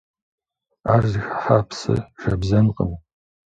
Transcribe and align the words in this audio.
Ар 0.93 1.03
зыхыхьа 1.11 1.57
псы 1.69 1.95
жэбзэнкъым. 2.21 2.91